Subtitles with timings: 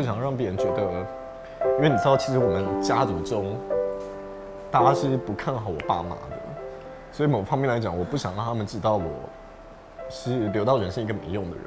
[0.00, 0.80] 不想让别人觉得，
[1.76, 3.54] 因为你知道，其实我们家族中，
[4.70, 6.40] 大家是不看好我爸妈的，
[7.12, 9.04] 所以某方面来讲，我不想让他们知道我
[10.08, 11.64] 是刘道人是一个没用的人。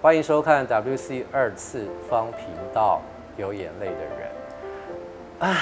[0.00, 3.02] 欢迎收看 WC 二次方频道，
[3.36, 4.28] 有眼泪的人。
[5.40, 5.56] 唉，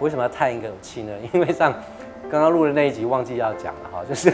[0.00, 1.12] 为什么要叹一口气呢？
[1.32, 1.72] 因为上
[2.28, 4.30] 刚刚录的那一集忘记要讲了哈，就是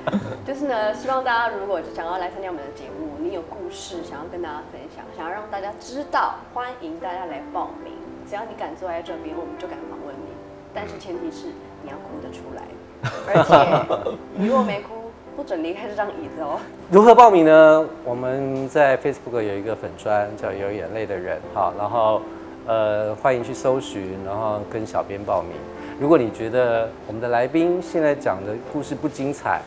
[0.46, 7.92] 就是呢，希望大家如果想要来参加我们的节目，你有故事想要跟大家分享，想要让大家知道，欢迎大家来报名。
[8.28, 10.30] 只要你敢坐在这边，我们就敢访问你。
[10.72, 11.48] 但是前提是
[11.82, 12.62] 你要哭得出来，
[13.26, 14.06] 而且
[14.36, 16.60] 你如果没哭，不准离开这张椅子哦。
[16.90, 17.86] 如何报名呢？
[18.04, 22.22] 我们在 Facebook 有一个粉砖叫有眼泪的人，好，然后
[22.66, 25.52] 呃欢迎去搜寻，然后跟小编报名。
[25.98, 29.60] 如果你觉得我们的来宾现在讲的故事不精彩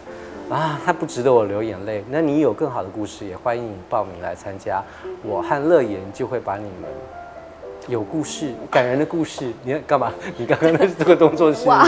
[0.50, 4.82] 啊，他不值得我流眼泪，那你有更好的故事，也欢迎你报名来参加。
[5.22, 6.90] 我和乐言就会把你们
[7.88, 10.12] 有故事、感人的故事，你干嘛？
[10.38, 11.88] 你刚刚的这个动作是哇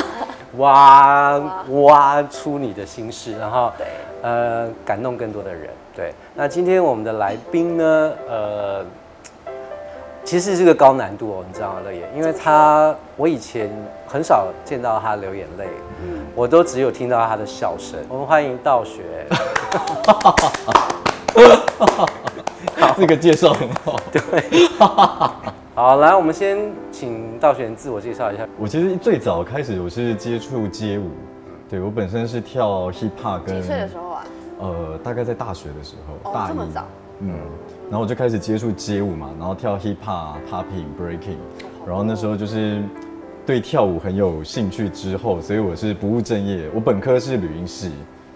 [0.58, 1.38] 挖
[1.70, 3.88] 挖出你的心事，然后对
[4.22, 5.70] 呃感动更多的人。
[5.96, 8.86] 对，那今天我们的来宾呢，呃。
[10.26, 12.10] 其实是个高难度哦，你知道吗，乐言？
[12.18, 13.70] 因为他我以前
[14.08, 15.68] 很少见到他流眼泪，
[16.34, 18.00] 我都只有听到他的笑声。
[18.10, 19.04] 我们欢迎道学，
[22.98, 24.00] 这个介绍很好。
[24.12, 24.22] 对，
[25.76, 28.48] 好，来，我们先请道学自我介绍一下。
[28.58, 31.12] 我其实最早开始我是接触街舞，
[31.70, 34.24] 对我本身是跳 hip hop 跟几岁的时候啊？
[34.60, 36.84] 呃，大概在大学的时候，哦大一这么早，
[37.20, 37.36] 嗯，
[37.90, 41.38] 然后我就开始接触街舞嘛，然后跳 hip hop、popping、breaking，
[41.86, 42.82] 然后那时候就是
[43.46, 47.92] 对跳舞很有兴趣，之后，所以我是不务正业，我本科是旅营系，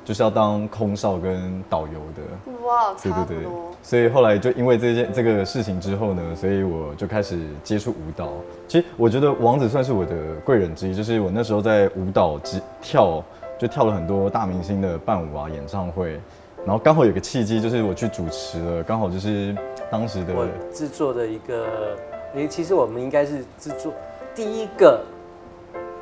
[0.05, 3.47] 就是要当空少跟导游的，哇，对对对
[3.81, 8.29] 所以后来就因为这件这个事情之后呢，所以我就开始接触舞蹈。
[8.67, 10.15] 其实我觉得王子算是我的
[10.45, 13.23] 贵人之一，就是我那时候在舞蹈之跳，
[13.57, 16.19] 就跳了很多大明星的伴舞啊演唱会，
[16.65, 19.55] 然后刚好有个契机，就是我去主持了，刚好就是
[19.89, 21.97] 当时的我制作的一个，
[22.35, 23.93] 诶，其实我们应该是制作
[24.35, 25.01] 第一个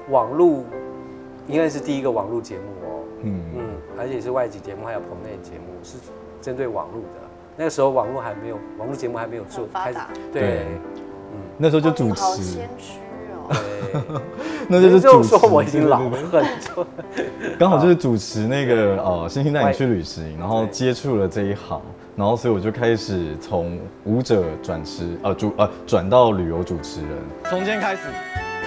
[0.09, 0.63] 网络，
[1.47, 3.03] 应该是第一个网络节目哦。
[3.21, 3.63] 嗯嗯，
[3.97, 5.97] 而且是外籍节目，还有棚内节目，是
[6.41, 7.27] 针对网络的。
[7.55, 10.65] 那个时候网络还没有，网络节目还没有做开始很发达，对
[11.33, 13.01] 嗯那时候就主持，谦虚哦。
[13.01, 13.06] 对。
[14.67, 16.17] 那就是就主持，说我已经老了，
[16.59, 16.85] 就
[17.57, 21.81] 刚好就是主持那个呃《星星带你去旅行》，然后接触了这一行，
[22.15, 27.09] 然后所以我就开始从舞者转职呃主呃转到旅游主持人。
[27.49, 28.01] 从今天开始，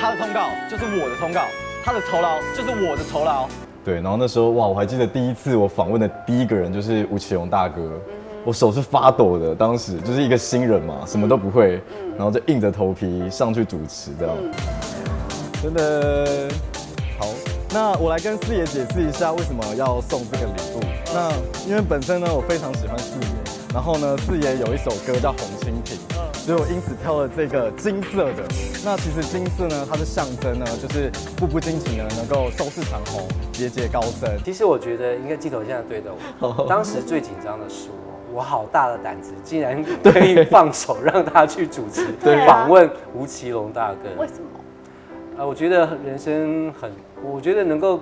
[0.00, 1.42] 他的通告就是我的通告，
[1.84, 3.46] 他的酬劳就是我的酬劳。
[3.84, 7.82] 对，然后那时候哇，我还记得第一次我访问的第一个人就是吴奇隆大哥，
[8.44, 11.80] 我手是发抖的，当时就是一个新人嘛，什么都不会，
[12.16, 14.34] 然后就硬着头皮上去主持这样。
[15.62, 16.48] 真的
[17.18, 17.26] 好，
[17.72, 20.80] 那我来跟四爷解释一下为什么要送这个礼物。
[21.12, 21.30] 那
[21.68, 23.26] 因为本身呢，我非常喜欢四爷，
[23.74, 25.98] 然后呢，四爷有一首歌叫《红蜻蜓》，
[26.38, 28.44] 所以我因此挑了这个金色的。
[28.82, 34.30] 那其实金色呢，它的象征呢，就是步步惊情呢，能够收视长虹，节节高升。
[34.44, 36.64] 其实我觉得应该镜头现在对着我。
[36.70, 42.06] 当时最紧张的是我，我好大的胆子，竟然 可以放手让他去主持
[42.46, 44.20] 访问吴奇隆大哥。
[44.20, 44.60] 为什么？
[45.38, 46.90] 呃，我觉得人生很，
[47.22, 48.00] 我觉得能够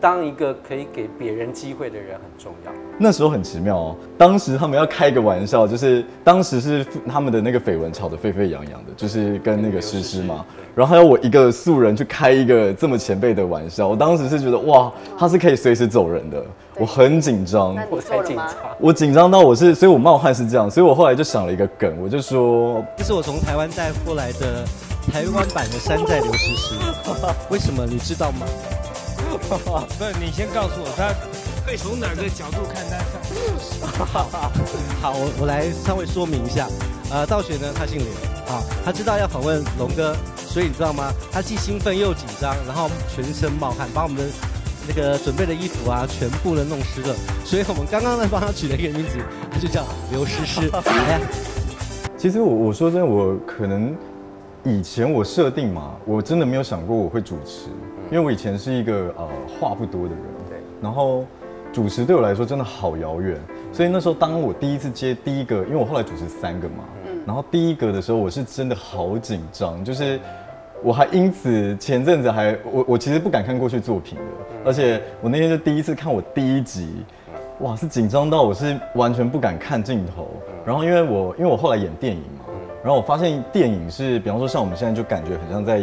[0.00, 2.72] 当一个可以给别人机会的人很重要。
[2.98, 16.42] 那时候很奇妙哦，当时他们要开个玩笑，就是当时是他们的那个绯闻吵得沸沸扬扬的，就是跟那个诗诗嘛，然后还要我一个素人去开一个这么前辈的玩笑，我当时是觉得哇，他是可以随时走人的，
[16.78, 18.00] 我很紧张我？
[18.00, 18.48] 才紧张。
[18.80, 24.64] 我紧张到我是，所以我冒汗是这样，所以我后来就想了一个梗，我就说这是我从台湾带过来的
[25.12, 26.74] 台湾版的山寨刘诗诗，
[27.50, 28.46] 为什么你知道吗？
[29.98, 31.14] 不是，你先告诉我，他
[31.64, 34.26] 会从哪个角度看他上？
[35.00, 36.66] 好，我我来稍微说明一下。
[37.10, 38.08] 呃，道雪呢，他姓刘
[38.52, 41.12] 啊，他知道要访问龙哥，所以你知道吗？
[41.30, 44.24] 他既兴奋又紧张，然后全身冒汗，把我们的
[44.88, 47.14] 那个准备的衣服啊，全部都弄湿了。
[47.44, 49.18] 所以我们刚刚呢帮他取了一个名字，
[49.52, 50.68] 他就叫刘诗诗。
[50.84, 51.20] 哎呀，
[52.18, 53.96] 其实我我说真的，我可能
[54.64, 57.68] 以前我设定嘛，我真的没有想过我会主持，
[58.10, 61.24] 因为我以前是一个呃话不多的人，对，然后
[61.72, 63.38] 主持对我来说真的好遥远，
[63.72, 67.20] 所以那时候当我第一次接第一个，因为我后来主持三个嘛，嗯。
[67.26, 70.18] 然后第一个的时候我是真的好紧张，就是。
[70.82, 74.24] 我还因此前阵子还我我其实不敢看过去作品的，
[74.62, 77.02] 而且我那天就第一次看我第一集，
[77.60, 80.28] 哇，是紧张到我是完全不敢看镜头。
[80.66, 82.44] 然后因为我因为我后来演电影嘛，
[82.84, 85.80] 然后我发现电影是，比方说像我们现在就感觉很像在，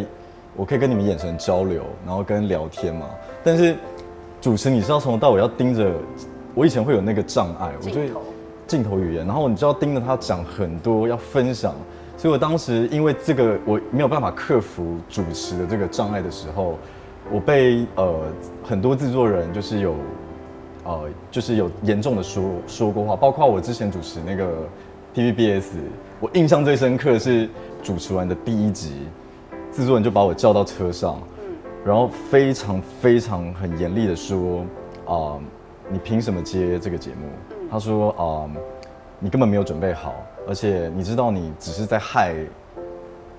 [0.55, 3.07] 我可以跟你们眼神交流，然后跟聊天嘛。
[3.43, 3.75] 但是
[4.41, 5.91] 主持你是要从头到尾要盯着，
[6.53, 8.21] 我以前会有那个障碍，我就会镜头
[8.67, 11.73] 镜头语言，然后你就要盯着他讲很多，要分享。
[12.17, 16.77] 所以我当时因为这个我没有办法克服主持的这个障碍的时候，
[17.31, 18.21] 我被呃
[18.63, 19.95] 很多制作人就是有
[20.85, 24.47] 呃就是有严重的说说过话，包括我之前主持那个
[25.15, 25.71] TVBS，
[26.19, 27.49] 我印象最深刻的是
[27.81, 28.93] 主持完的第一集，
[29.73, 31.19] 制作人就把我叫到车上，
[31.83, 34.63] 然后非常非常很严厉的说，
[35.07, 35.39] 啊、
[35.89, 37.27] 你凭什么接这个节目？
[37.71, 38.47] 他说，啊、
[39.17, 40.13] 你根本没有准备好，
[40.47, 42.35] 而且你知道你只是在害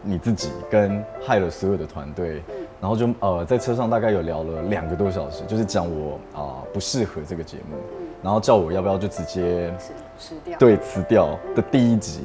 [0.02, 2.42] 你自己，跟害了所有的团队。
[2.80, 7.76] 然后就呃在车上大概有聊了两个多小时，就是讲我啊、不适合这个节目，
[8.22, 12.24] 然后叫我要不要就直接吃吃掉。，对辞掉的第一集。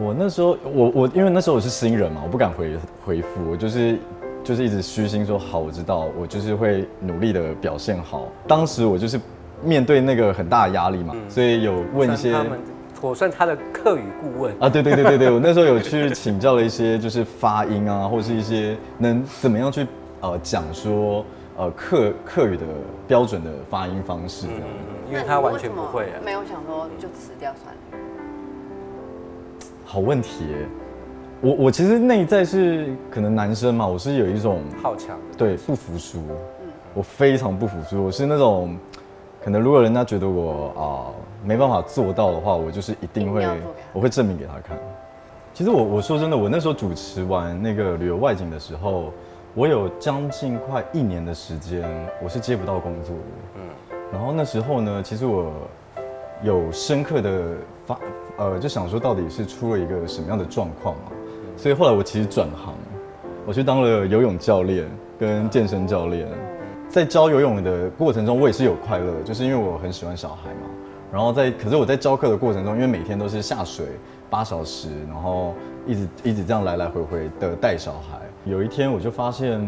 [0.00, 3.98] 我那时候，我我因为那时候我是新人嘛，我不敢回回复，我就是
[4.44, 8.28] 就是一直虚心说好，我知道，我就是会努力的表现好。
[8.46, 9.20] 当时我就是
[9.60, 12.60] 面对那个很大的压力嘛，所以有问一些他们，
[13.00, 14.54] 我算他的客语顾问。
[14.60, 19.84] 啊，对对对对对，我那时候有去请教了一些就是发音啊，或是一些能怎么样去
[20.20, 21.24] 呃讲说
[21.56, 22.64] 呃客客语的
[23.08, 24.62] 标准的发音方式这样。
[25.10, 26.20] 因为他完全不会啊。
[26.24, 27.80] 没有想说就辞掉算了。
[29.90, 30.68] 好问题耶，
[31.40, 36.20] 我我其实内在是可能男生嘛，我是有一种好强，对，不服输，
[36.92, 38.04] 我非常不服输。
[38.04, 38.76] 我是那种，
[39.42, 41.08] 可能如果人家觉得我啊、
[41.42, 43.46] 没办法做到的话，我就是一定会
[43.94, 44.76] 我会证明给他看。
[45.54, 49.10] 其实我我说真的，我那时候主持完那个旅游外景的时候，
[49.54, 51.88] 我有将近快一年的时间，
[52.22, 53.22] 我是接不到工作的。
[53.56, 55.50] 嗯，然后那时候呢，其实我
[56.42, 57.54] 有深刻的
[57.86, 57.98] 发，
[58.38, 61.12] 呃，就想说到底是出了一个什么样的状况嘛？
[61.56, 62.72] 所以后来我其实转行，
[63.44, 64.88] 我去当了游泳教练
[65.18, 66.28] 跟健身教练。
[66.88, 70.70] 在教游泳的过程中，我也是有快乐，就是因为我很喜欢小孩嘛。
[71.12, 73.86] 然后在，可是我在教课的过程中，因为每天都是下水
[74.30, 75.54] 八小时，然后
[75.86, 78.20] 一直一直这样来来回回的带小孩。
[78.44, 79.60] 有一天我就发现，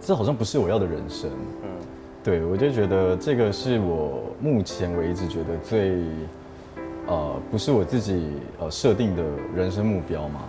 [0.00, 1.30] 这好像不是我要的人生。
[1.62, 1.68] 嗯，
[2.24, 5.96] 对我就觉得这个是我目前为止觉得最，
[7.06, 9.22] 呃，不是我自己呃设定的
[9.54, 10.40] 人生目标嘛。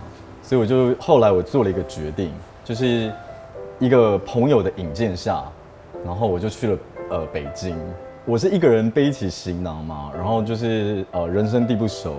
[0.42, 2.30] 所以我就后来我做了一个决定，
[2.64, 3.12] 就是
[3.78, 5.42] 一个朋友的引荐下，
[6.04, 6.78] 然后我就去了
[7.10, 7.76] 呃北京。
[8.24, 12.14] 我是一个人背起行囊嘛，然后就是呃人生地不熟，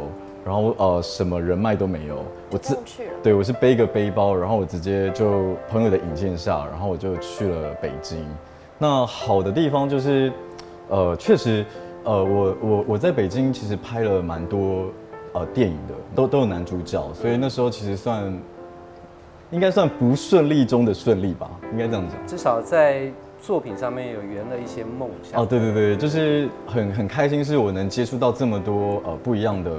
[0.46, 2.78] 然后呃什么人脉都没有，我自。
[3.24, 8.26] 对我是背一个背包，然后我直接就朋友的引荐下，然后我就去了北京。
[8.78, 10.32] 那好的地方就是，
[10.88, 11.66] 呃，确实，
[12.08, 14.86] 呃，我我我在北京其实拍了蛮多
[15.34, 18.34] 呃电影的，都都有男主角，所以那时候其实算
[19.52, 22.26] 应该算不顺利中的顺利吧，应该这样讲。
[22.26, 23.12] 至少在
[23.42, 25.42] 作品上面有圆了一些梦想。
[25.42, 29.72] 哦，对对对，就是很很开心，是我能接触到这么多呃不一样的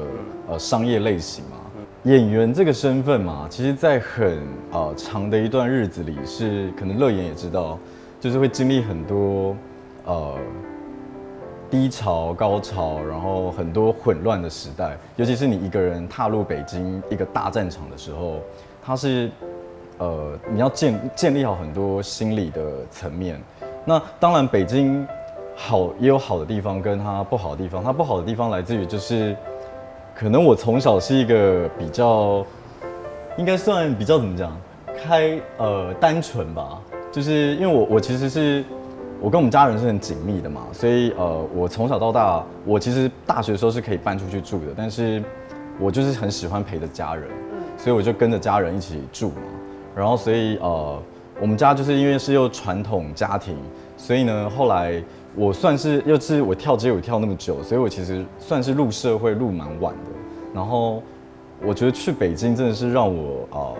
[0.50, 1.56] 呃商业类型嘛。
[2.04, 4.38] 演员这个身份嘛，其实在很
[4.70, 7.78] 呃长的一段日子里，是可能乐言也知道，
[8.20, 9.56] 就是会经历很多
[10.04, 10.34] 呃
[11.70, 14.96] 低潮、高潮，然后很多混乱的时代。
[15.16, 18.40] 尤其是你一个人踏入北京一个大战场的时候，
[18.82, 19.30] 它是
[19.98, 23.40] 呃你要建建立好很多心理的层面。
[23.84, 25.06] 那当然，北京
[25.56, 27.82] 好也有好的地方，跟它不好的地方。
[27.82, 29.34] 它不好的地方来自于就是，
[30.14, 32.44] 可能我从小是一个比较，
[33.36, 34.56] 应该算比较怎么讲，
[35.02, 36.78] 开呃单纯吧。
[37.10, 38.62] 就是因为我我其实是
[39.20, 45.22] 我跟我们家人是很紧密的嘛，所以呃我从小到大，我其实大学的时候是可以搬出去住的，但是
[45.80, 47.28] 我就是很喜欢陪着家人，
[47.76, 49.42] 所以我就跟着家人一起住嘛。
[49.96, 51.02] 然后所以呃，
[51.40, 53.56] 我们家就是因为是又传统家庭，
[53.96, 55.02] 所以呢，后来
[55.34, 60.10] 我算是又是我跳街舞跳那么久，所以我其实算是入社会入蛮晚的。
[60.54, 61.02] 然后
[61.66, 63.74] 我觉得去北京真的是让我呃，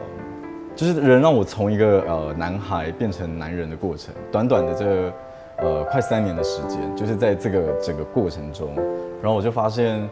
[0.75, 5.12] 就是人让我从一个呃男孩变成男人的过程，短短的这个
[5.58, 8.74] 呃快三年的时间，就是在这个整个过程中，
[9.22, 10.08] 然后我就发现。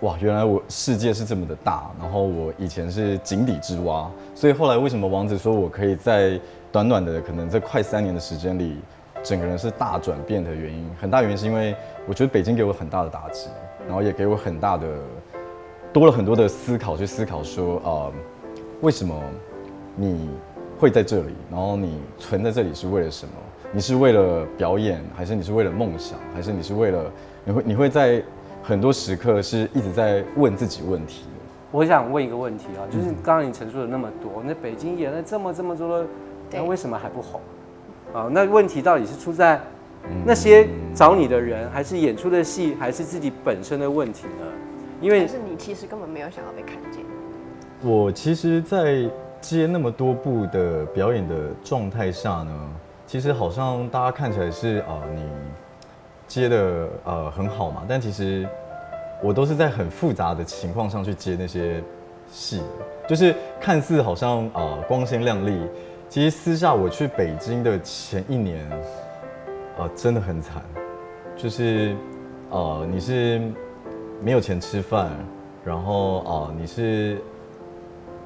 [0.00, 6.38] 哇，原来我世界是这么的大，然后我以前是井底之蛙，所以后来为什么王子说我可以在
[6.70, 8.76] 短短的可能这快三年的时间里，
[9.22, 11.74] 整个人是大转变的原因，很大原因是因为
[12.06, 13.48] 我觉得北京给我很大的打击，
[13.86, 14.86] 然后也给我很大的
[15.90, 18.12] 多了很多的思考，去思考说，呃，
[18.82, 19.18] 为什么
[19.96, 20.28] 你
[20.78, 23.32] 会在这里，然后你存在这里是为了什么？
[23.74, 27.10] 你是为了表演，还是你是为了梦想，还是你是为了
[27.44, 28.22] 你会你会在
[28.62, 31.24] 很多时刻是一直在问自己问题。
[31.72, 36.06] 我想问一个问题啊，就是刚刚你陈述了那么多，那北京演了这么这么多的，
[36.52, 37.40] 那为什么还不红？
[38.14, 39.60] 啊，那问题到底是出在
[40.24, 44.46] 那些找你的人，还是演出的戏，还是自己本身的问题呢？
[45.00, 47.02] 因为是你其实根本没有想要被看见。
[47.82, 52.52] 我其实，在接那么多部的表演的状态下呢，
[53.14, 55.22] 其实好像大家看起来是啊、呃你
[56.26, 58.44] 接的呃很好嘛，但其实
[59.22, 61.80] 我都是在很复杂的情况上去接那些
[62.28, 62.60] 戏，
[63.08, 65.64] 就是看似好像啊、光鲜亮丽，
[66.08, 68.68] 其实私下我去北京的前一年，
[69.78, 70.60] 呃真的很惨，
[71.36, 71.94] 就是
[72.50, 73.40] 呃你是
[74.20, 75.12] 没有钱吃饭，
[75.64, 77.22] 然后啊、你是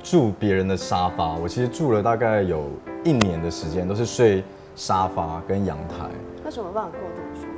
[0.03, 2.71] 住别人的沙发，我其实住了大概有
[3.05, 4.43] 一年的时间，都是睡
[4.79, 6.07] 沙发跟阳台。
[6.45, 7.51] 为什么办法过这么生活？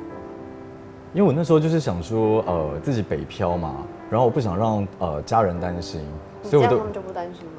[1.12, 6.00] 因为我那时候就是想说，呃，自己北漂嘛，然后我不想让呃家人担心，
[6.42, 7.52] 所以我都他们就不担心吗？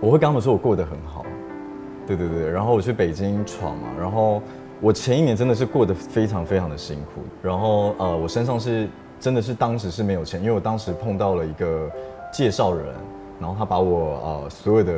[0.00, 1.24] 我会跟他们说我过得很好，
[2.08, 4.42] 对对对，然后我去北京闯嘛，然后
[4.80, 8.88] 我前一年真的是过得非常非常的辛苦，然后呃我身上是
[9.20, 11.88] 真的是当时是没有钱，因为我当时碰到了一个
[12.32, 12.86] 介绍人，
[13.38, 14.92] 然后他把我呃所有的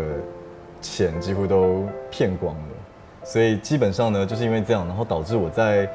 [0.81, 2.74] 钱几乎都骗光了，
[3.25, 5.89] 所以基本上呢就是因为这样，然后导致我在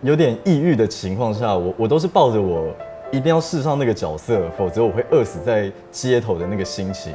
[0.00, 2.72] 有点抑郁的情况下，我我都是抱着我
[3.10, 7.12] 一定要试上那个角色，否则我会饿死在街头的那个心情，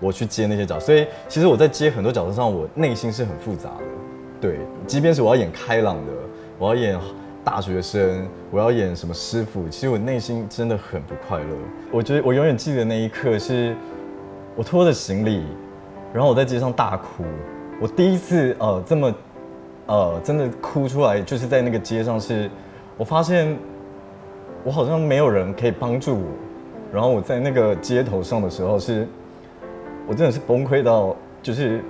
[0.00, 0.86] 我去接那些角色。
[0.86, 3.84] 所以其实我在接很多角色上，我内心是很复杂的。
[4.40, 6.12] 对，即便是我要演开朗的，
[6.58, 6.98] 我要演
[7.44, 11.56] 大学生，我要演什么师傅，其实我内心真的很不快乐。
[11.92, 13.76] 我觉得我永远记得那一刻是，
[14.56, 15.44] 我拖着行李，
[16.12, 17.24] 然后我在街上大哭。
[17.82, 19.12] 我第一次呃这么
[19.86, 22.48] 呃真的哭出来，就是在那个街上是，
[22.96, 23.58] 我发现
[24.62, 26.26] 我好像没有人可以帮助我。
[26.92, 29.08] 然后我在那个街头上的时候是，
[30.06, 31.82] 我真的是崩溃到，就是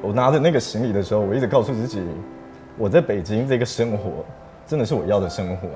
[0.00, 2.02] 我拿着那个行李的时候，我一直告诉自己，
[2.78, 4.24] 我在北京这个生活
[4.66, 5.68] 真的是我要的生活，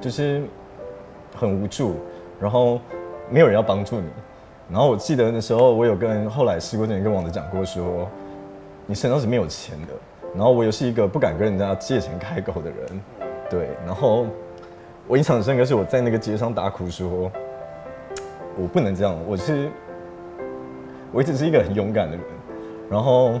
[0.00, 0.42] 就是
[1.34, 1.96] 很无助，
[2.40, 2.80] 然后
[3.30, 4.06] 没有人要帮助你。
[4.70, 8.08] 然后我记得那时候，我有跟后来试过之前跟王子讲过说，
[8.86, 9.92] 你身上是没有钱的。
[10.34, 13.02] 然后我又是一个不敢跟人家借钱开口的人，
[13.48, 13.70] 对。
[13.86, 14.26] 然后
[15.06, 17.30] 我印象很深刻是我在那个街上大哭说，
[18.56, 19.70] 我不能这样，我是
[21.10, 22.24] 我一直是一个很勇敢的人，
[22.90, 23.40] 然后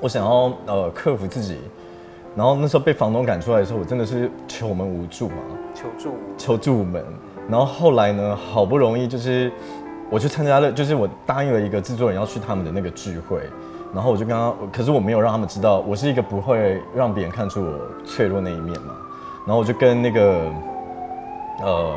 [0.00, 1.58] 我想要呃克服自己。
[2.36, 5.36] 然后那时候被房东赶出来的时候，我真的是求门无助嘛，
[5.74, 7.04] 求助求助门。
[7.48, 9.50] 然后后来呢，好不容易就是
[10.08, 13.40] 我去参加了，就是我答应了一个制作人要去他们的那个聚会，
[13.92, 18.94] 然后我就跟他，可是我没有让他们知道我是一个不会让别人看出我脆弱那一面嘛。
[19.46, 20.52] 然后我就跟那个
[21.62, 21.94] 呃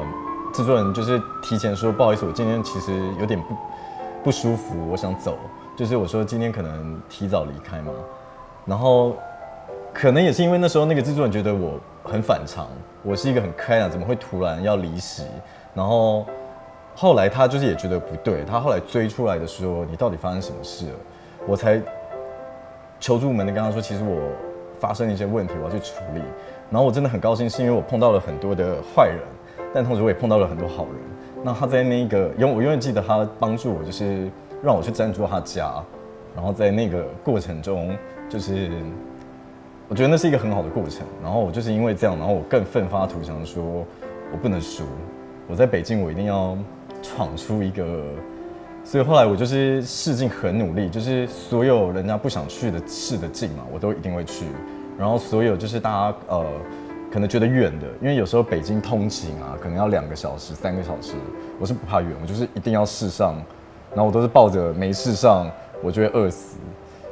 [0.53, 3.55] 制作人就是提前说，不好意思，我今天其实有点不
[4.23, 5.37] 不舒服，我想走。
[5.75, 7.91] 就是我说今天可能提早离开嘛，
[8.65, 9.15] 然后
[9.91, 12.67] 可能也是因为那时候那个制作人觉得我很反常，
[13.01, 15.23] 我是一个很开朗，怎么会突然要离席？
[15.73, 16.25] 然后
[16.95, 20.93] 后来他就是也觉得不对，他后来追出来的时候你到底发生什么事了？
[21.45, 21.81] 我才
[22.99, 24.31] 求助门的跟他说，其实我
[24.79, 26.21] 发生了一些问题，我要去处理。
[26.71, 29.19] 然后我真的很高兴，是因为我碰到了很多的坏人，
[29.73, 30.95] 但同时我也碰到了很多好人。
[31.43, 34.29] 那他在那个，因为我永远记得他帮助我，就是
[34.63, 35.83] 让我去赞助他家，
[36.33, 37.93] 然后在那个过程中，
[38.29, 38.71] 就是
[39.89, 41.05] 我觉得那是一个很好的过程。
[41.21, 43.61] 然后我就是因为这样，然后我更奋发图强，说
[44.31, 44.85] 我不能输，
[45.47, 46.57] 我在北京我一定要
[47.01, 47.83] 闯出一个。
[48.83, 54.45] 所以后来我就是试镜很努力，就是所有人家不想去的试的镜嘛，我都一定会去。
[54.99, 56.45] 然后所有就是大家呃
[57.11, 61.13] 可能觉得远的，因为有时候北京通勤啊，可能要两个小时、三个小时，
[61.59, 63.35] 我是不怕远，我就是一定要试上。
[63.95, 65.49] 然后我都是抱着没试上，
[65.81, 66.57] 我就会饿死。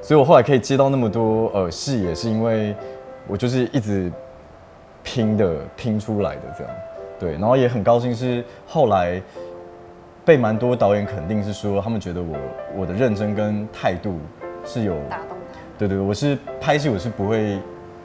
[0.02, 2.76] 所以我后来可以接到那么多呃戏，也是因为
[3.28, 4.12] 我就是一直
[5.04, 6.74] 拼的拼出来的这样。
[7.20, 9.22] 对，然后也很高兴是后来
[10.24, 12.38] 被蛮多导演肯定是说，他们觉得我
[12.78, 14.20] 我的认真跟态度
[14.64, 15.38] 是有打动
[15.78, 17.60] 对对，我是拍戏我是不会，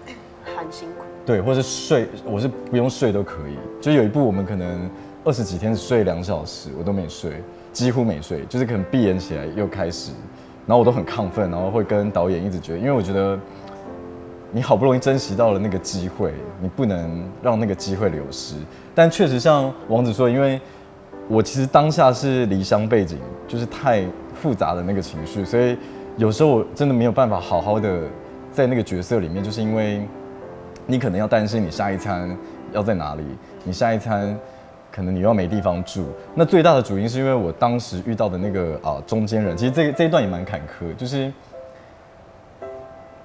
[0.57, 1.05] 很辛苦。
[1.27, 3.59] 对，或是睡我是不用睡都可以。
[3.83, 4.89] 就有一部我们可能
[5.25, 7.43] 二十几天只睡两小时，我都没睡，
[7.73, 10.13] 几乎没睡，就是可能闭眼起来又开始，
[10.67, 13.39] 然后我都很亢奋，然后会跟导演一直觉得，因为我觉得
[14.53, 16.33] 你好不容易珍惜到了那个机会，
[16.63, 18.55] 你不能让那个机会流失。
[18.95, 20.59] 但确实像王子说，因为
[21.29, 23.19] 我其实当下是离乡背景，
[23.49, 24.05] 就是太
[24.35, 25.77] 复杂的那个情绪，所以
[26.17, 28.03] 有时候我真的没有办法好好的
[28.53, 30.07] 在那个角色里面，就是因为
[30.87, 32.37] 你可能要担心你下一餐
[32.73, 33.25] 要在哪里，
[33.65, 34.39] 你下一餐
[34.93, 36.07] 可能你又要没地方住。
[36.35, 41.33] 那最大的主因是因为我当时遇到的那个啊中间人，其实这这一段也蛮坎坷，就是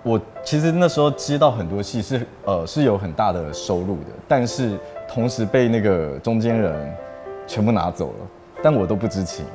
[0.01, 4.75] 我其实那时候接到很多戏是呃是有很大的收入的，但是
[5.07, 6.91] 同时被那个中间人
[7.51, 8.27] 全部拿走了，
[8.63, 9.45] 但我都不知情。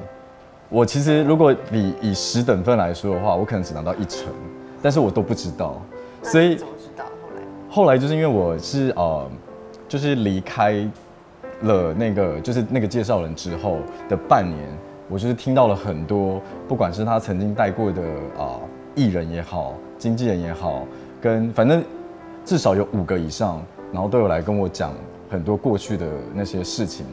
[0.69, 4.27] 我其实如果比以十等份来说的话，我可能只拿到一成，
[4.83, 5.81] 但是我都不知道，
[6.23, 7.43] 所以怎么知道后来？
[7.71, 9.27] 后来就是因为我是呃，
[9.89, 10.87] 就是离开
[11.63, 13.79] 了那个就是那个介绍人之后
[14.11, 14.69] 的半年，
[15.09, 16.39] 我就是听到了很多，
[16.69, 18.03] 不管是他曾经带过的
[18.39, 18.61] 啊
[18.95, 20.83] 艺人也好，经纪人也好，
[21.19, 21.83] 跟反正
[22.45, 24.93] 至少有五个以上，然后都有来跟我讲
[25.31, 27.13] 很多过去的那些事情嘛，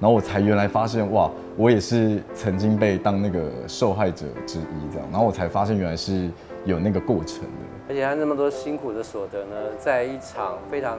[0.00, 6.30] 然后我才原来发现哇，我也是曾经被当那个受害者之一这样，然后我才发现原来是
[6.64, 7.48] 有那个过程的。
[7.88, 10.98] 而且他那么多辛苦的所得呢，在一场非常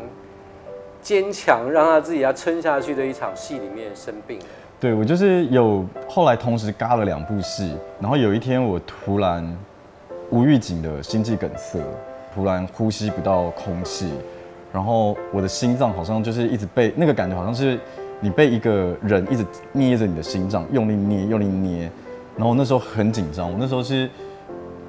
[1.01, 4.45] 坚强，让他自己要撑下去的一场戏里面生病了。
[4.79, 9.57] 对我就是有后来同时嘎了两部戏，然后有一天我突然
[10.29, 11.79] 无预警的心肌梗塞，
[12.35, 14.11] 突然呼吸不到空气，
[14.73, 17.79] 然后我的心脏好像就是一直被那个感觉好像是
[18.21, 21.91] 你被一个人一直捏着你的心脏，用力捏，用力捏，
[22.37, 24.09] 然后我那时候很紧张，我那时候是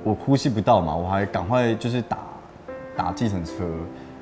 [0.05, 2.19] 我呼吸不到嘛，我还赶快就是打
[2.95, 3.53] 打计程车，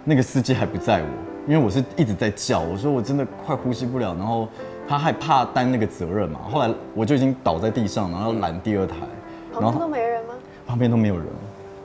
[0.04, 1.08] 那个司机还不在我，
[1.48, 4.48] 因为我是一直在叫，我说我真的快呼吸不了，然后
[4.86, 8.94] 他害怕担那个责任嘛，后来我就已经倒在地上，然后拦第二台，
[9.52, 10.34] 旁边都没人吗？
[10.66, 11.26] 旁边都没有人，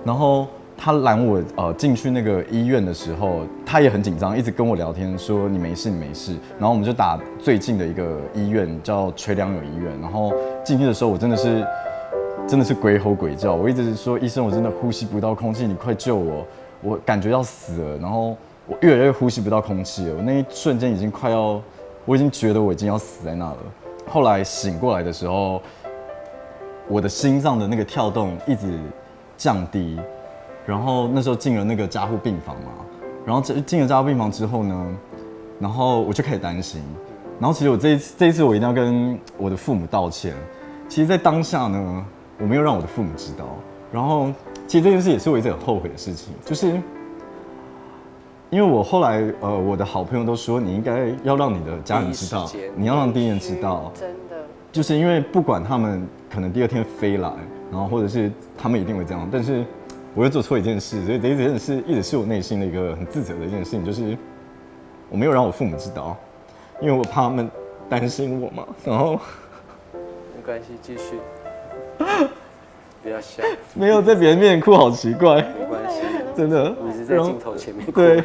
[0.03, 11.65] 然后他拦我呃进去那个医院的时候，他也很紧张，一直跟我聊天说你没事你没事，然后我们就打最近的一个医院叫垂梁友医院，然后进去的时候我真的是
[12.47, 16.45] 真的是鬼吼鬼叫，我一直说医生我真的呼吸不到空气，你快救我，
[16.81, 18.35] 我感觉要死了，然后
[18.67, 21.61] 我越来越呼吸不到空气了，我那一瞬间已经快要，
[22.05, 23.57] 我已经觉得我已经要死在那了。
[24.07, 25.59] 后来醒过来的时候，
[26.87, 28.77] 我的心脏的那个跳动一直
[29.35, 29.99] 降低，
[30.65, 32.71] 然后那时候进了那个加护病房嘛，
[33.25, 34.97] 然后这进了加护病房之后呢，
[35.59, 36.81] 然后我就开始担心，
[37.39, 40.33] 然后其实我这一次这一次我一定要跟我的父母道歉，
[40.89, 42.05] 其实，在当下呢，
[42.39, 43.45] 我没有让我的父母知道，
[43.91, 44.31] 然后
[44.67, 46.67] 其实这件事也是我一直很后悔的事情，就是
[48.49, 54.35] 因为我后来呃我的好朋友都说你应该要让你的家人知道你要让第一人知道，真的，
[54.71, 57.31] 就是因为不管他们可能第二天飞来，
[57.71, 59.65] 然后或者是他们一定会这样，但是
[60.15, 64.17] 我又做错一件事，所以这一件事一直是我内心的一个很自责的一件事情，就是
[65.09, 66.15] 我没有让我父母知道，
[66.79, 67.51] 因为我怕他们
[67.89, 69.19] 担心我嘛，然后
[69.93, 71.17] 没关系，继续，
[73.03, 76.01] 不要笑，没有在别人面前哭，好奇怪，没关系，
[76.33, 76.73] 真的。
[76.81, 78.21] 你是在镜头前面哭对。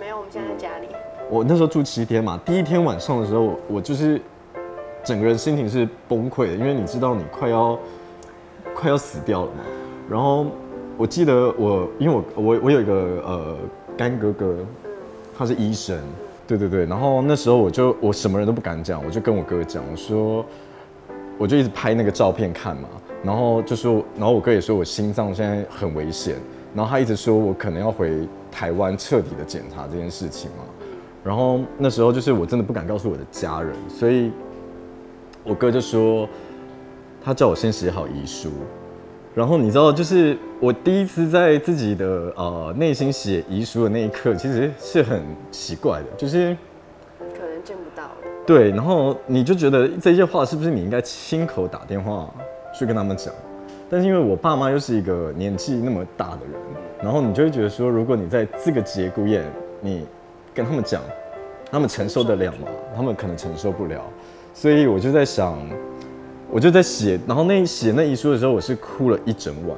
[0.00, 0.88] 没有，我们现在在家里。
[1.28, 4.18] 我那时候住七天嘛，第一天晚上的时候，我我就是
[5.04, 7.78] 整个人心情是崩溃的，因为你知道你快要
[8.74, 9.58] 快要死掉了嘛。
[10.08, 10.46] 然后
[10.98, 13.56] 我记得我，因为我我我有一个呃
[13.98, 14.56] 干哥哥，
[15.36, 15.98] 他是医生，
[16.46, 16.86] 对对对。
[16.86, 20.42] 然后那时候我就我什么人都不敢讲，我就跟我哥讲，我说
[21.36, 22.88] 我就一直拍那个照片看嘛，
[23.22, 26.36] 然后就说，然后我哥也说我心脏现在很危险，
[26.74, 30.64] 然后他一直说我可能要回台湾彻底的检查这件事情嘛。
[31.22, 34.30] 然后那时候就是我真的不敢告诉我的家人，所以
[35.44, 36.26] 我哥就说
[37.22, 38.48] 他叫我先写好遗书。
[39.36, 46.56] 然后你知道，就是我第一次在自己的呃内心写遗书的那一刻，其实是很奇怪的，就是
[47.18, 48.16] 可能见不到了。
[48.46, 52.32] 对，然后你就觉得这些话是不是你应该亲口打电话
[52.72, 53.30] 去跟他们讲？
[53.90, 56.58] 但是因为我爸妈又是一个年纪那么大的人，
[57.02, 59.44] 然后你就会觉得说，如果你在这个节骨眼，
[59.82, 60.06] 你
[60.54, 61.02] 跟他们讲，
[61.70, 62.68] 他们承受得了吗？
[62.96, 64.00] 他们可能承受不了，
[64.54, 65.58] 所以我就在想，
[66.50, 69.76] 我就在写，然后那写那遗书的时候，我是哭了一整晚。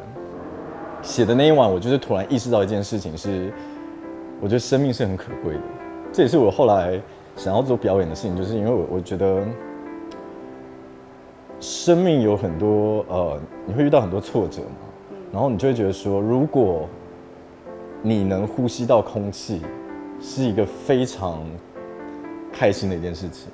[1.03, 3.53] 写的那一晚，我就是突然意识到一件事情是，
[4.41, 5.61] 我觉得生命是很可贵的。
[6.13, 7.01] 这也是我后来
[7.37, 9.43] 想要做表演的事情，就是因为我我觉得
[11.59, 16.89] 生命有很多呃，你会遇到很多挫折嘛，然后你就会觉得说，如果
[18.03, 19.63] 你能呼吸到空气，
[20.21, 21.41] 是一个非常
[22.53, 23.49] 开心的一件事情。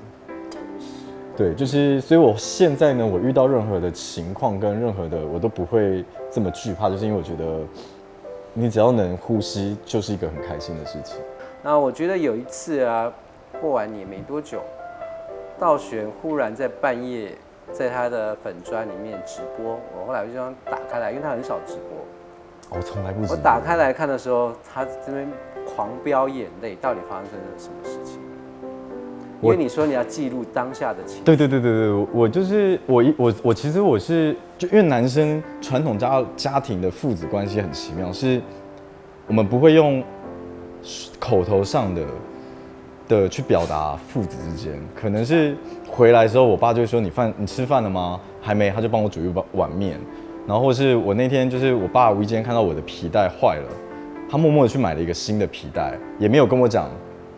[1.37, 7.59] 对，就是，所以我现在呢，我遇到任何的情况跟任何的，我都不会这么惧怕，就是因为我觉得，
[8.53, 11.17] 你只要能呼吸，就是一个很开心的事情。
[11.61, 13.13] 那我觉得有一次啊，
[13.61, 14.61] 过完年没多久，
[15.59, 17.33] 道玄忽然在半夜
[17.73, 23.23] 在他的粉砖里面直播，我后来就这样打开来，因为他很少直播，我从来不。
[23.29, 25.29] 我打开来看的时候，他这边
[25.75, 28.21] 狂飙眼泪，到底发生了什么事情？
[29.45, 31.23] 因为你说你要记录当下的情绪。
[31.25, 38.41] 对对对对对，我就是我一我我其实我是就因为男生传统家家庭的父子关系很奇妙，是
[39.27, 40.03] 我们不会用
[41.19, 42.03] 口头上的
[43.09, 45.57] 的去表达父子之间，可能是
[45.89, 48.21] 回来之后，我爸就会说你饭你吃饭了吗？
[48.41, 49.99] 还没，他就帮我煮一碗碗面，
[50.47, 53.69] 然后是我那天就是我爸无意间看到我的皮带坏了，
[54.31, 56.91] 他默默的去买了一个新的皮带，也没有跟我讲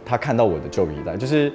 [0.05, 1.53] 他看到我的旧皮带，就是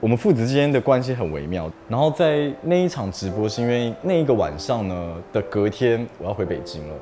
[0.00, 1.70] 我们父子之间的关系很微妙。
[1.88, 6.94] 然后在那一场直播，是因为那一个晚上呢的隔天我要回北京了。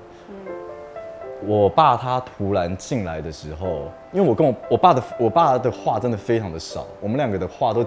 [1.45, 7.85] 我爸他突然进来的时候，因为我跟我我爸的我爸的话真的非常的少，我们两个的话都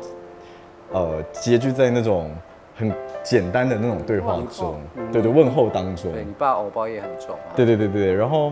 [0.91, 2.29] 呃结聚在那种
[2.75, 2.91] 很
[3.23, 6.11] 简单的那种对话中，嗯对对问候当中。
[6.11, 7.55] 对你爸偶包也很重啊。
[7.55, 8.51] 对对对对，然后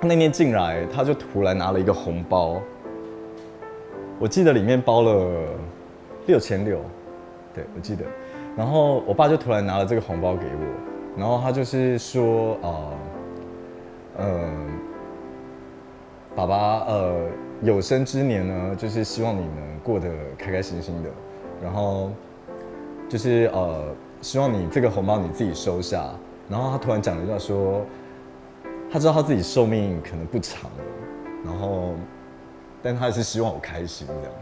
[0.00, 2.60] 那天进来，他就突然拿了一个红包，
[4.22, 5.34] 我记得里面包了
[6.28, 6.78] 六千六，
[7.52, 8.04] 对我记得，
[8.56, 12.92] 然后我爸就突然拿了这个红包给我，然后他就是说，呃，
[14.18, 14.52] 嗯、
[16.36, 17.26] 爸爸，呃，
[17.62, 20.08] 有生之年呢，就是希望你能过得
[20.38, 21.10] 开开心心的，
[21.60, 22.12] 然后
[23.08, 23.86] 就是呃，
[24.20, 26.08] 希望你这个红包你自己收下。
[26.48, 27.84] 然后他突然讲了一段说，
[28.88, 30.84] 他知道他自己寿命可能不长了，
[31.44, 31.94] 然后，
[32.82, 34.32] 但他也是希望我开心这样。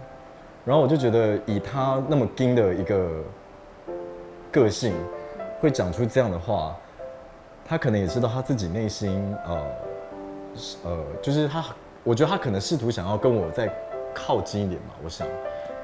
[0.65, 3.11] 然后我就觉得，以他那么硬的一个
[4.53, 4.95] 个性，
[5.61, 6.77] 会讲出这样的话，
[7.65, 9.63] 他可能也知道他自己内心，呃，
[10.85, 11.65] 呃，就是他，
[12.05, 13.73] 我觉得他可能试图想要跟我再
[14.15, 15.27] 靠近一点嘛，我想，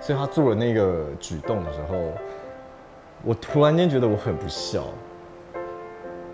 [0.01, 1.97] 所以他做了那个举动的时候，
[3.25, 4.85] 我突然间觉得我很不孝。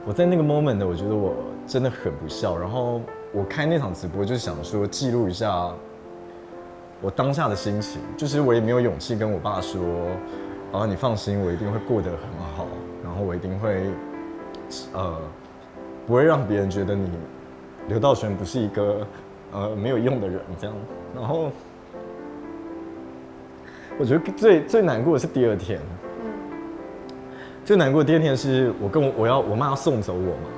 [0.05, 1.33] 我在那个 moment 呢，我觉得我
[1.65, 2.57] 真的很不孝。
[2.59, 3.01] 然后
[3.33, 5.73] 我开那场直播，就是想说记录一下
[7.03, 9.83] 我当下的心情，就是我也没有勇气跟我爸说，
[10.73, 12.19] 啊，你放心，我一定会过得很
[12.57, 12.69] 好，
[13.03, 13.91] 然后我一定会，
[14.95, 15.19] 呃，
[16.07, 17.11] 不会让别人觉得你
[17.89, 19.05] 刘道玄不是一个
[19.51, 20.77] 呃没有用的人这样。
[21.13, 21.51] 然后
[23.99, 25.81] 我觉得最最难过的是第二天，
[27.65, 30.49] 最难过的第二天是我跟我我要我妈要送走我嘛，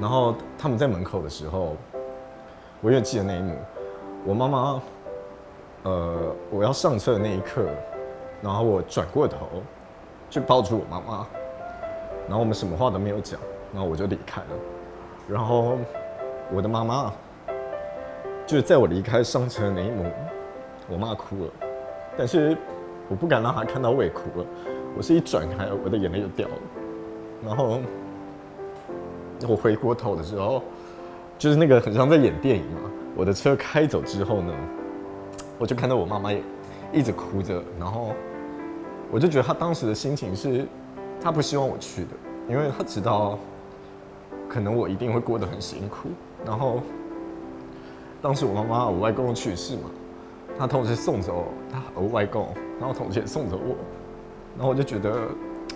[0.00, 1.76] 然后他们在门口的时候，
[2.80, 3.54] 我永远记得那一幕，
[4.26, 4.82] 我妈妈，
[5.84, 7.66] 呃，我要上车的那一刻，
[8.40, 9.36] 然后我转过头，
[10.30, 11.26] 去抱住我妈妈，
[12.28, 13.40] 然后我们什么话都没有讲，
[13.72, 14.46] 然后我就离开了，
[15.28, 15.76] 然后
[16.52, 17.12] 我的妈妈，
[18.46, 20.04] 就是在我离开上车的那一幕，
[20.88, 21.50] 我妈哭了，
[22.16, 22.56] 但是
[23.08, 24.46] 我不敢让她看到我也哭了。
[24.96, 26.54] 我是一转开，我的眼泪就掉了。
[27.44, 27.80] 然后
[29.48, 30.62] 我回过头的时候，
[31.38, 32.90] 就是那个很像在演电影嘛。
[33.16, 34.52] 我的车开走之后呢，
[35.62, 36.42] 我就看到我妈妈也
[36.92, 38.14] 一直哭着，然后
[39.12, 40.66] 我就觉得她当时的心情是，
[41.20, 42.08] 她不希望我去的，
[42.48, 43.38] 因为她知道
[44.48, 46.08] 可能我一定会过得很辛苦。
[46.44, 46.80] 然后
[48.20, 49.82] 当时我妈妈我外公去世嘛，
[50.58, 52.48] 她同时送走她我外公，
[52.80, 53.76] 然后同时也送走我。
[54.56, 55.28] 然后我就觉得，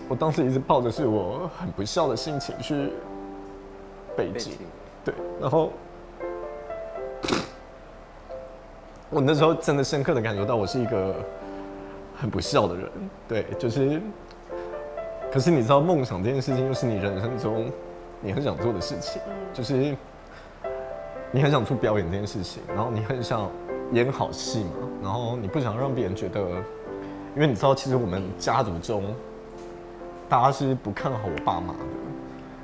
[0.09, 2.91] 我当时一直抱着是我很不孝的心情去
[4.17, 4.55] 北京，
[5.05, 5.71] 对，然后
[9.11, 11.15] 我那时候真的深刻的感觉到我是一个
[12.17, 12.91] 很不孝的人，
[13.29, 14.01] 对，就是，
[15.33, 17.71] 可是你知道梦想这件事情又是你人生中
[18.21, 19.21] 你很想做的事情，
[19.53, 19.97] 就是
[21.33, 23.49] 你很想做表演这件事情，然后你很想
[23.93, 26.41] 演好戏嘛，然后你不想让别人觉得。
[27.35, 29.15] 因为你知道，其实我们家族中，
[30.27, 31.81] 大家是不看好我爸妈的，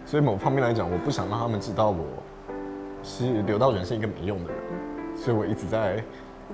[0.06, 2.06] 所以某方面来讲，我不想让他们知道我
[3.02, 4.62] 是刘道人是一个没用的人，
[5.14, 6.02] 所以我一直在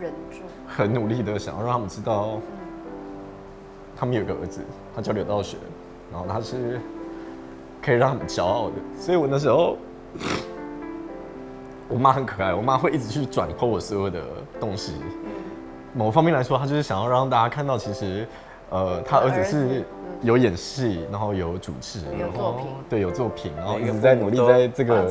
[0.01, 2.39] 忍住，很努力的想要让他们知道，
[3.97, 4.61] 他们有个儿子，
[4.95, 5.57] 他叫刘道学，
[6.13, 6.81] 然后他是
[7.83, 9.77] 可以让他们骄傲的，所以我那时候，
[11.89, 14.21] 我妈很可爱，我妈会一直去转播我所有的
[14.61, 14.95] 东西。
[15.95, 18.29] 某方面来说，她就是想要让大家看到，其实，
[18.71, 19.83] 呃，他儿子是
[20.21, 22.67] 有演戏，然后有主持，然后有作品。
[22.91, 25.09] 对，有作品，然后一直在努力在这个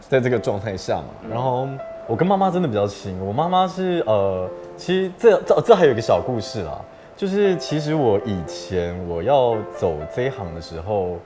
[0.00, 1.28] 在这个状态下嘛。
[1.30, 1.68] 然后
[2.06, 6.78] 我跟妈妈真的比较亲，我妈妈是呃，其实这这这还有一个小故事啦，
[7.16, 11.16] 就是其实我以前我要走这一行的时候，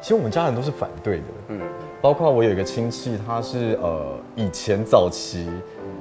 [0.00, 1.60] 其实我们家人都是反对的，嗯，
[2.00, 5.48] 包括我有一个亲戚，他是呃以前早期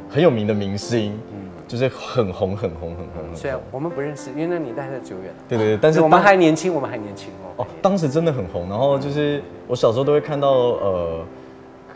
[0.09, 1.19] 很有名的明星，
[1.67, 3.67] 就是很红很红很红很虽然红。
[3.69, 5.43] 我们不认识，因为那年代太久远了。
[5.47, 7.63] 对对对，但是我们当还年轻，我们还年轻哦。
[7.63, 8.67] 哦，当时真的很红。
[8.67, 11.25] 然后就是我小时候都会看到呃，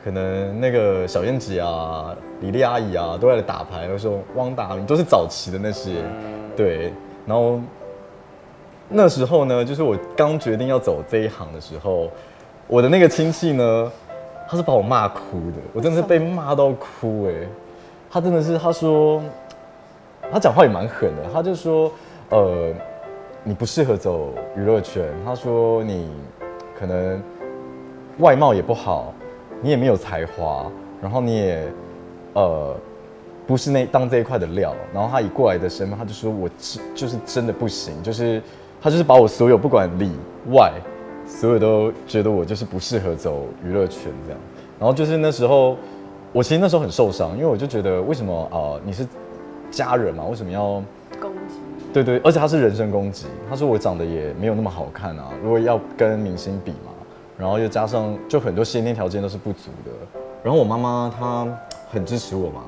[0.05, 5.93] 可能那个小燕姐啊、李丽阿姨啊，都在打牌，有时候汪达明都是早期的那些。
[6.55, 6.93] 对，
[7.25, 7.59] 然后
[8.87, 12.07] 那时候呢，就是我刚决定要走这一行的时候，
[12.67, 13.91] 我的那个亲戚呢，
[14.47, 17.33] 他是把我骂哭的，我真的是被骂到哭哎，
[18.11, 19.19] 他真的是他说，
[20.31, 21.91] 他讲话也蛮狠的，他就说，
[22.29, 22.71] 呃，
[23.43, 26.07] 你不适合走娱乐圈，他说你
[26.79, 27.19] 可能
[28.19, 29.11] 外貌也不好，
[29.61, 30.65] 你也没有才华，
[31.01, 31.67] 然后你也
[32.33, 32.75] 呃
[33.47, 38.41] 不是那当这一块的料，然后他以过来的身份，他就说我是就是真的不行，就是
[38.81, 40.11] 他就是把我所有不管里
[40.51, 40.71] 外，
[41.25, 44.39] 所有都觉得我就是不适合走娱乐圈这样，
[44.79, 45.77] 然后就是那时候
[46.31, 49.07] 我其实那时候很受伤，因为我就觉得为什么啊、呃你是
[49.71, 50.81] 家人嘛，为什么要
[51.19, 51.55] 攻击，
[51.93, 53.25] 对对，而且他是人身攻击。
[53.49, 56.91] 他说我长得也没有那么好看啊，如果要跟明星比嘛，
[57.37, 59.91] 然后又加上就很多先天条件都是不足的。
[60.43, 61.47] 然后我妈妈她
[61.91, 62.63] 很支持我嘛，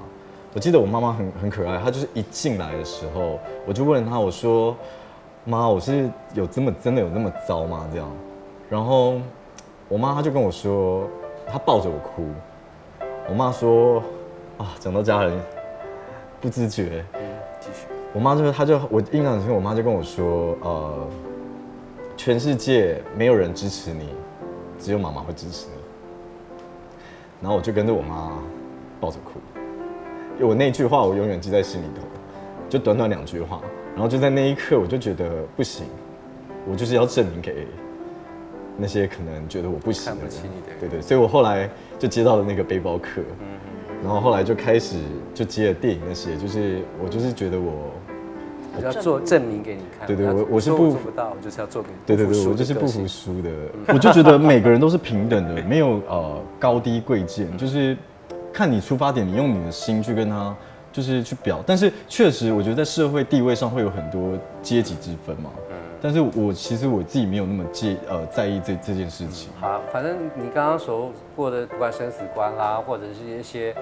[0.54, 4.76] 我记得我妈妈很很可爱，她就是一进来的时候，我就问她，我说
[5.46, 7.88] 妈，我是有这么真的有那么糟吗？
[7.92, 8.10] 这样，
[8.70, 9.16] 然后
[9.88, 11.08] 我妈她就跟我说，
[11.46, 12.26] 她抱着我哭。
[13.30, 14.02] 我妈说
[14.58, 15.40] 啊，讲到家人
[16.42, 17.06] 不自觉，
[17.60, 17.86] 继续。
[18.14, 21.08] 我妈就是，她就我印象很深，我妈就跟我说，呃，
[22.16, 24.10] 全世界没有人支持你，
[24.80, 25.74] 只有妈妈会支持你。
[27.42, 28.32] 然后我就跟着我妈
[29.00, 29.40] 抱着哭，
[30.36, 32.02] 因为我那句话我永远记在心里头，
[32.68, 33.62] 就短短两句话，
[33.94, 35.86] 然后就在那一刻我就觉得不行，
[36.68, 37.68] 我就是要证明给
[38.76, 40.32] 那些可能觉得我不行的人。
[40.80, 43.22] 对对，所以我后来就接到了那个背包客，
[44.04, 44.98] 然后后来就开始
[45.34, 47.92] 就接了电影那些，就是我就是觉得我。
[48.78, 50.08] 我就要做证明给你看。
[50.08, 51.96] 对对要我我是不说做不到，我就是要做给你。
[52.06, 53.50] 对对对，我就是不服输的。
[53.94, 57.98] 我就觉得每个人都是平等的，没有呃高低贵贱，就是
[58.54, 60.56] 看你出发点，你用你的心去跟他
[60.92, 61.64] 就是去表。
[61.66, 65.50] 但是确实，我觉得在社会地位上会有很多阶级之分嘛。
[66.00, 69.50] 但是我其实我自己没有那么介呃在意这这件事情。
[69.60, 73.74] 好，反正你刚刚所过的，不管生死观啦，或者是一些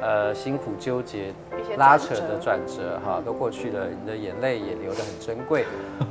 [0.00, 1.32] 呃辛苦纠结、
[1.76, 5.64] 拉扯的转折，哈，都过去了，你的眼泪也流得很珍贵。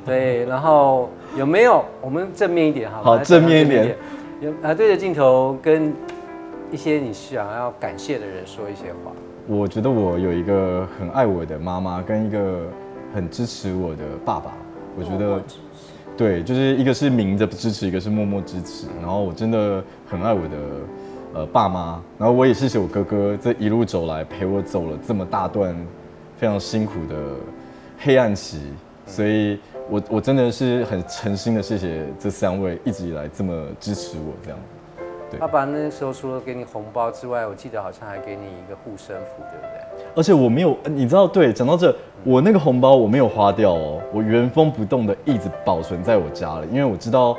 [0.05, 3.01] 对，然后有没有我们正面一点哈？
[3.01, 3.95] 好来讲正面一点
[4.41, 5.93] 有啊，对着镜头跟
[6.71, 9.11] 一些你想要感谢的人说一些话。
[9.47, 12.67] 我觉得我有一个很爱我的妈妈，跟一个
[13.15, 14.51] 很支持我的爸爸。
[14.97, 15.41] 我觉得
[16.17, 18.87] 对，就是一个是明着支持，一个是默默支持。
[18.99, 20.57] 然后我真的很爱我的
[21.33, 25.75] 呃爸妈，然后我也谢谢我哥哥这一路走来陪我走了这么大段
[26.37, 27.15] 非常辛苦的
[27.99, 28.61] 黑暗期，
[29.05, 29.59] 所以
[29.89, 34.59] 我我真的是很诚心的谢谢这三位一直以来这么支持我这样。
[35.29, 40.05] 对爸爸那时候除了给你红包之外，我记得好像还给你一个护身符，对不对？
[40.15, 47.37] 而且我没有，呃你知道，对，讲到这，我那个红包我没有花掉哦，我原封不动的一直保存在我家里，因为我知道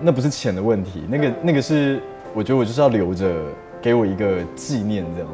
[0.00, 2.00] 那不是钱的问题，那个那个是
[2.34, 3.32] 我觉得我就是要留着，
[3.80, 5.28] 给我一个纪念这样，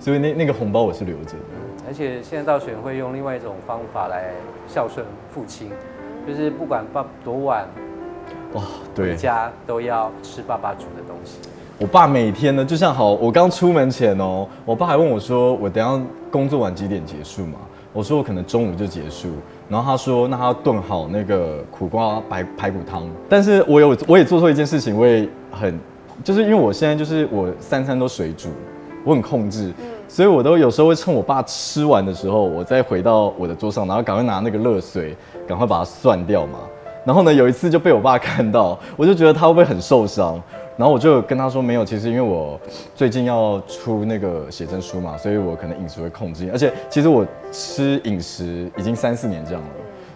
[0.00, 1.38] 所以那那个红包我是留着的。
[1.86, 4.32] 而且现在到选会用另外一种方法来
[4.66, 5.70] 孝顺父亲，
[6.26, 7.64] 就是不管爸多晚
[8.54, 11.38] 哇，回对，家都要吃爸爸煮的东西。
[11.78, 17.58] 我爸每天呢，就像好，我刚出门前哦，我爸还问我说，我等下工作完几点结束嘛？
[17.92, 19.28] 我说我可能中午就结束，
[19.68, 23.08] 然后他说那他要炖好那个苦瓜白排骨汤。
[23.28, 25.76] 但是我有我也做错一件事情，我也很
[26.22, 28.48] 就是因为我现在就是我三餐都水煮，
[29.04, 29.72] 我很控制，
[30.08, 36.58] 所以我都有时候会趁我爸吃完的时候，我再回到我的桌上，然后赶快拿那个热水，赶快把它涮掉嘛。
[37.04, 40.40] 然后呢，有一次就被我爸看到，我就觉得他会不会很受伤，
[40.76, 42.60] 然后我就跟他说没有，其实因为我
[42.94, 49.68] 最近要出那个写真书嘛，所以我可能饮食会控制，而且其实我吃饮食已经三四年这样了，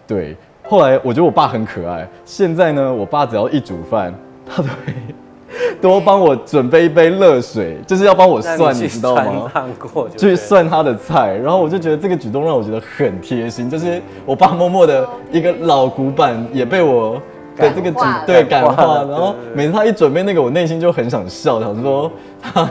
[0.06, 0.36] 对。
[0.66, 4.14] 后来我觉得我爸很可爱，现在呢，我爸只要一煮饭，
[4.46, 4.94] 他都会
[5.80, 9.50] 多帮我准备一杯热水，就是要帮我那算，你去知道吗？
[10.16, 17.20] 去算他的菜，然后我就觉得这个举动让我觉得很贴心，就是我爸默默的一个老古板也被我
[17.56, 22.10] 的这个举感化对感化，然后每次他一准备那个，我内心就很想笑，想说
[22.42, 22.68] 他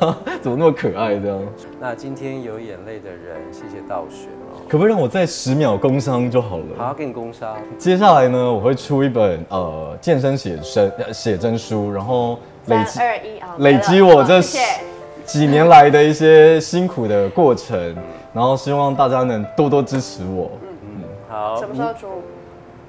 [0.40, 1.38] 怎么那么可爱这样，
[1.80, 4.28] 那今天有眼泪的人，谢谢道玄。
[4.28, 4.39] 哦。
[4.70, 6.64] 可不可以让我再十秒工商就好了？
[6.78, 7.56] 好，给你工商。
[7.76, 14.40] 接下来呢，我会出一本呃健身写真呃写真书，然后累积三二一啊，累积我这
[15.24, 17.96] 几年来的一些辛苦的过程，
[18.32, 20.52] 然后希望大家能多多支持我。
[20.82, 22.06] 嗯好什，么时候出？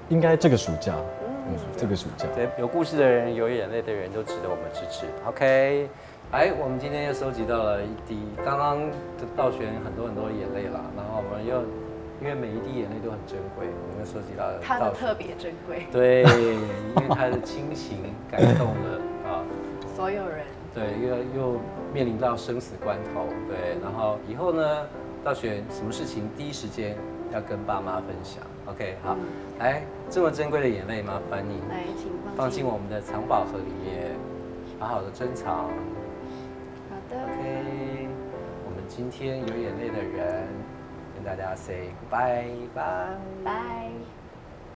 [0.09, 2.27] 应该这个暑假，嗯，这个暑假。
[2.35, 5.07] 对，有故事的人，有眼泪的人都值得我们支持。
[5.27, 5.89] OK，
[6.31, 11.59] 哎，我们今天又收集到了一滴，刚刚的道玄很多很多眼泪了，然后我们又
[12.21, 19.43] 因为每一滴眼泪都很珍贵，我们收集到了他的特别珍贵，对，因为他的亲情感动了啊，
[19.93, 21.59] 所有人，对，又又
[21.93, 24.87] 面临到生死关头，对，然后以后呢，
[25.25, 26.95] 道选什么事情第一时间
[27.33, 29.17] 要跟爸妈分享，OK，好，
[29.59, 34.15] 来这么珍贵的眼泪，麻烦你来，请放进我们的藏宝盒里面，
[34.79, 35.67] 好好的珍藏。
[38.93, 40.45] 今天有眼泪的人
[41.15, 43.17] 跟大家 say goodbye，拜。
[43.41, 44.20] 拜。